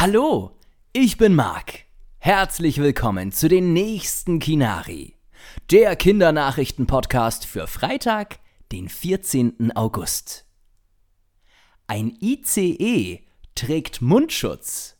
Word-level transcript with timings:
Hallo, 0.00 0.56
ich 0.94 1.18
bin 1.18 1.34
Marc. 1.34 1.80
Herzlich 2.20 2.78
willkommen 2.78 3.32
zu 3.32 3.50
den 3.50 3.74
nächsten 3.74 4.38
Kinari, 4.38 5.18
der 5.70 5.94
Kindernachrichten-Podcast 5.94 7.44
für 7.44 7.66
Freitag, 7.66 8.38
den 8.72 8.88
14. 8.88 9.76
August. 9.76 10.46
Ein 11.86 12.16
ICE 12.18 13.26
trägt 13.54 14.00
Mundschutz. 14.00 14.96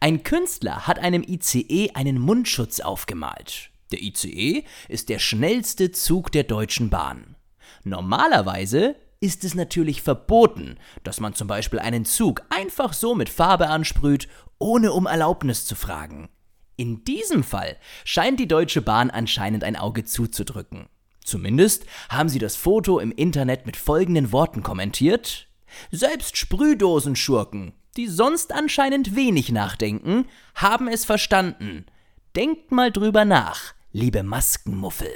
Ein 0.00 0.22
Künstler 0.22 0.86
hat 0.86 0.98
einem 0.98 1.22
ICE 1.22 1.90
einen 1.92 2.18
Mundschutz 2.18 2.80
aufgemalt. 2.80 3.68
Der 3.92 4.00
ICE 4.00 4.64
ist 4.88 5.10
der 5.10 5.18
schnellste 5.18 5.90
Zug 5.90 6.32
der 6.32 6.44
Deutschen 6.44 6.88
Bahn. 6.88 7.36
Normalerweise 7.84 8.96
ist 9.20 9.44
es 9.44 9.54
natürlich 9.54 10.02
verboten, 10.02 10.78
dass 11.04 11.20
man 11.20 11.34
zum 11.34 11.46
Beispiel 11.46 11.78
einen 11.78 12.06
Zug 12.06 12.42
einfach 12.48 12.94
so 12.94 13.14
mit 13.14 13.28
Farbe 13.28 13.68
ansprüht, 13.68 14.28
ohne 14.58 14.92
um 14.92 15.06
Erlaubnis 15.06 15.66
zu 15.66 15.74
fragen. 15.74 16.30
In 16.76 17.04
diesem 17.04 17.44
Fall 17.44 17.76
scheint 18.04 18.40
die 18.40 18.48
Deutsche 18.48 18.80
Bahn 18.80 19.10
anscheinend 19.10 19.62
ein 19.64 19.76
Auge 19.76 20.04
zuzudrücken. 20.06 20.88
Zumindest 21.22 21.84
haben 22.08 22.30
sie 22.30 22.38
das 22.38 22.56
Foto 22.56 22.98
im 22.98 23.12
Internet 23.12 23.66
mit 23.66 23.76
folgenden 23.76 24.32
Worten 24.32 24.62
kommentiert. 24.62 25.48
Selbst 25.90 26.38
Sprühdosenschurken, 26.38 27.74
die 27.98 28.06
sonst 28.06 28.52
anscheinend 28.52 29.14
wenig 29.14 29.52
nachdenken, 29.52 30.26
haben 30.54 30.88
es 30.88 31.04
verstanden. 31.04 31.84
Denkt 32.34 32.72
mal 32.72 32.90
drüber 32.90 33.26
nach, 33.26 33.74
liebe 33.92 34.22
Maskenmuffel. 34.22 35.10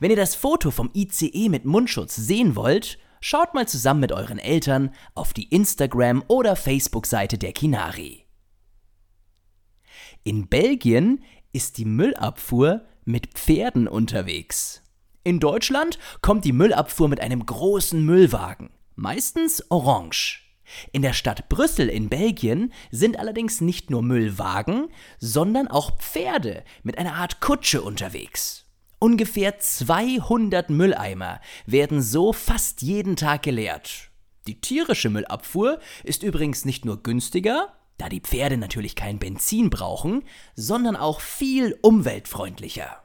Wenn 0.00 0.10
ihr 0.10 0.16
das 0.16 0.34
Foto 0.34 0.70
vom 0.70 0.90
ICE 0.94 1.48
mit 1.48 1.64
Mundschutz 1.64 2.16
sehen 2.16 2.56
wollt, 2.56 2.98
schaut 3.20 3.54
mal 3.54 3.66
zusammen 3.68 4.00
mit 4.00 4.12
euren 4.12 4.38
Eltern 4.38 4.94
auf 5.14 5.32
die 5.32 5.48
Instagram- 5.48 6.24
oder 6.28 6.56
Facebook-Seite 6.56 7.38
der 7.38 7.52
Kinari. 7.52 8.24
In 10.24 10.48
Belgien 10.48 11.24
ist 11.52 11.78
die 11.78 11.84
Müllabfuhr 11.84 12.84
mit 13.04 13.34
Pferden 13.34 13.88
unterwegs. 13.88 14.82
In 15.24 15.40
Deutschland 15.40 15.98
kommt 16.20 16.44
die 16.44 16.52
Müllabfuhr 16.52 17.08
mit 17.08 17.20
einem 17.20 17.44
großen 17.44 18.04
Müllwagen, 18.04 18.70
meistens 18.94 19.64
orange. 19.70 20.42
In 20.92 21.02
der 21.02 21.14
Stadt 21.14 21.48
Brüssel 21.48 21.88
in 21.88 22.08
Belgien 22.08 22.72
sind 22.90 23.18
allerdings 23.18 23.60
nicht 23.60 23.90
nur 23.90 24.02
Müllwagen, 24.02 24.88
sondern 25.18 25.68
auch 25.68 25.98
Pferde 25.98 26.64
mit 26.82 26.98
einer 26.98 27.14
Art 27.14 27.40
Kutsche 27.40 27.82
unterwegs. 27.82 28.67
Ungefähr 29.00 29.58
200 29.58 30.70
Mülleimer 30.70 31.40
werden 31.66 32.02
so 32.02 32.32
fast 32.32 32.82
jeden 32.82 33.14
Tag 33.14 33.44
geleert. 33.44 34.10
Die 34.48 34.60
tierische 34.60 35.08
Müllabfuhr 35.08 35.78
ist 36.02 36.24
übrigens 36.24 36.64
nicht 36.64 36.84
nur 36.84 37.00
günstiger, 37.02 37.74
da 37.96 38.08
die 38.08 38.20
Pferde 38.20 38.56
natürlich 38.56 38.96
kein 38.96 39.18
Benzin 39.18 39.70
brauchen, 39.70 40.24
sondern 40.54 40.96
auch 40.96 41.20
viel 41.20 41.78
umweltfreundlicher. 41.82 43.02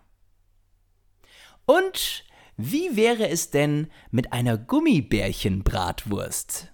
Und 1.66 2.26
wie 2.58 2.96
wäre 2.96 3.30
es 3.30 3.52
denn 3.52 3.88
mit 4.10 4.34
einer 4.34 4.58
Gummibärchenbratwurst? 4.58 6.72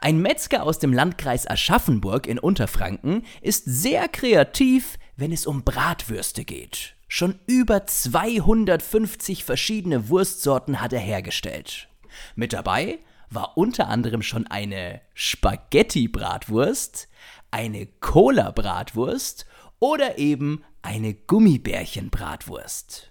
Ein 0.00 0.20
Metzger 0.20 0.64
aus 0.64 0.78
dem 0.78 0.92
Landkreis 0.92 1.48
Aschaffenburg 1.48 2.26
in 2.26 2.38
Unterfranken 2.38 3.24
ist 3.40 3.64
sehr 3.66 4.08
kreativ, 4.08 4.98
wenn 5.16 5.32
es 5.32 5.46
um 5.46 5.62
Bratwürste 5.62 6.44
geht. 6.44 6.97
Schon 7.08 7.40
über 7.46 7.86
250 7.86 9.42
verschiedene 9.42 10.10
Wurstsorten 10.10 10.80
hat 10.80 10.92
er 10.92 11.00
hergestellt. 11.00 11.88
Mit 12.36 12.52
dabei 12.52 12.98
war 13.30 13.56
unter 13.56 13.88
anderem 13.88 14.22
schon 14.22 14.46
eine 14.46 15.00
Spaghetti-Bratwurst, 15.14 17.08
eine 17.50 17.86
Cola-Bratwurst 17.86 19.46
oder 19.80 20.18
eben 20.18 20.62
eine 20.82 21.14
Gummibärchen-Bratwurst. 21.14 23.10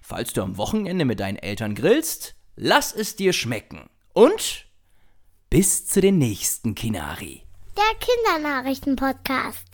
Falls 0.00 0.32
du 0.32 0.42
am 0.42 0.56
Wochenende 0.56 1.04
mit 1.04 1.20
deinen 1.20 1.36
Eltern 1.36 1.74
grillst, 1.74 2.36
lass 2.56 2.92
es 2.92 3.16
dir 3.16 3.32
schmecken. 3.32 3.90
Und 4.12 4.66
bis 5.50 5.86
zu 5.86 6.00
den 6.00 6.18
nächsten 6.18 6.74
Kinari. 6.74 7.42
Der 7.76 7.84
Kindernachrichten-Podcast. 7.98 9.73